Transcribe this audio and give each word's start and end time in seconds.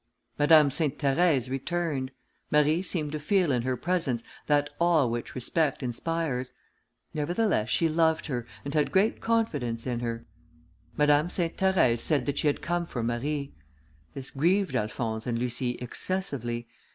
Madame 0.39 0.71
Sainte 0.71 0.97
Therèse 0.97 1.47
returned. 1.47 2.09
Marie 2.49 2.81
seemed 2.81 3.11
to 3.11 3.19
feel 3.19 3.51
in 3.51 3.61
her 3.61 3.77
presence 3.77 4.23
that 4.47 4.71
awe 4.79 5.05
which 5.05 5.35
respect 5.35 5.83
inspires; 5.83 6.53
nevertheless, 7.13 7.69
she 7.69 7.87
loved 7.87 8.25
her, 8.25 8.47
and 8.65 8.73
had 8.73 8.91
great 8.91 9.21
confidence 9.21 9.85
in 9.85 9.99
her. 9.99 10.25
Madame 10.97 11.29
Sainte 11.29 11.55
Therèse 11.57 11.99
said 11.99 12.25
that 12.25 12.39
she 12.39 12.47
had 12.47 12.63
come 12.63 12.87
for 12.87 13.03
Marie. 13.03 13.53
This 14.15 14.31
grieved 14.31 14.75
Alphonse 14.75 15.27
and 15.27 15.37
Lucie 15.37 15.75
excessively. 15.75 16.67